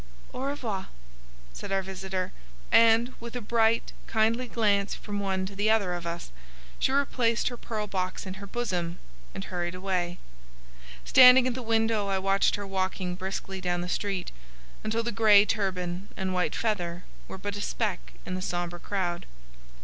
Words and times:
"Au 0.33 0.39
revoir," 0.41 0.87
said 1.53 1.71
our 1.71 1.83
visitor, 1.83 2.31
and, 2.71 3.13
with 3.19 3.35
a 3.35 3.39
bright, 3.39 3.93
kindly 4.07 4.47
glance 4.47 4.95
from 4.95 5.19
one 5.19 5.45
to 5.45 5.55
the 5.55 5.69
other 5.69 5.93
of 5.93 6.07
us, 6.07 6.31
she 6.79 6.91
replaced 6.91 7.49
her 7.49 7.55
pearl 7.55 7.85
box 7.85 8.25
in 8.25 8.41
her 8.41 8.47
bosom 8.47 8.97
and 9.35 9.43
hurried 9.43 9.75
away. 9.75 10.17
Standing 11.05 11.45
at 11.45 11.53
the 11.53 11.61
window, 11.61 12.07
I 12.07 12.17
watched 12.17 12.55
her 12.55 12.65
walking 12.65 13.13
briskly 13.13 13.61
down 13.61 13.81
the 13.81 13.87
street, 13.87 14.31
until 14.83 15.03
the 15.03 15.11
grey 15.11 15.45
turban 15.45 16.09
and 16.17 16.33
white 16.33 16.55
feather 16.55 17.03
were 17.27 17.37
but 17.37 17.55
a 17.55 17.61
speck 17.61 18.13
in 18.25 18.33
the 18.33 18.41
sombre 18.41 18.79
crowd. 18.79 19.27